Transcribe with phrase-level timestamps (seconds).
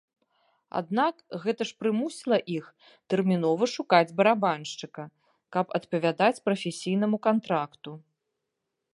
[0.79, 2.65] Аднак гэта ж прымусіла іх
[3.13, 5.03] тэрмінова шукаць барабаншчыка,
[5.57, 7.91] каб адпавядаць прафесійнаму кантракту.